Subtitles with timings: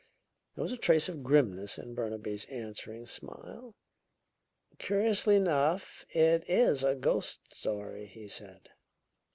[0.55, 3.75] There was a trace of grimness in Burnaby's answering smile.
[4.79, 8.71] "Curiously enough, it is a ghost story," he said.